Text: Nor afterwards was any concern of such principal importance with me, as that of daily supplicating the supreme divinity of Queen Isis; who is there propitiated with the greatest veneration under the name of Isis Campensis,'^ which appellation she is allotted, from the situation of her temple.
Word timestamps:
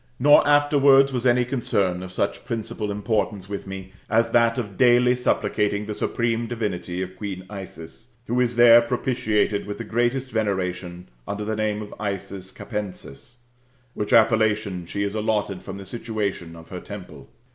Nor 0.17 0.47
afterwards 0.47 1.13
was 1.13 1.27
any 1.27 1.45
concern 1.45 2.01
of 2.01 2.11
such 2.11 2.43
principal 2.43 2.89
importance 2.89 3.47
with 3.47 3.67
me, 3.67 3.93
as 4.09 4.31
that 4.31 4.57
of 4.57 4.75
daily 4.75 5.15
supplicating 5.15 5.85
the 5.85 5.93
supreme 5.93 6.47
divinity 6.47 7.03
of 7.03 7.15
Queen 7.15 7.45
Isis; 7.51 8.15
who 8.25 8.41
is 8.41 8.55
there 8.55 8.81
propitiated 8.81 9.67
with 9.67 9.77
the 9.77 9.83
greatest 9.83 10.31
veneration 10.31 11.07
under 11.27 11.45
the 11.45 11.55
name 11.55 11.83
of 11.83 11.93
Isis 11.99 12.51
Campensis,'^ 12.51 13.35
which 13.93 14.11
appellation 14.11 14.87
she 14.87 15.03
is 15.03 15.13
allotted, 15.13 15.61
from 15.61 15.77
the 15.77 15.85
situation 15.85 16.55
of 16.55 16.69
her 16.69 16.79
temple. 16.79 17.29